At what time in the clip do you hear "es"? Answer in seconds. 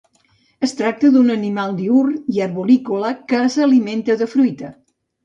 0.67-0.71